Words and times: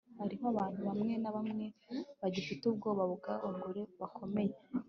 hariho 0.21 0.45
abantu 0.53 0.79
bamwe 0.89 1.13
na 1.21 1.31
bamwe 1.35 1.65
bagifite 2.21 2.63
ubwoba 2.65 3.03
bw'abagore 3.13 3.81
bakomeye 3.99 4.55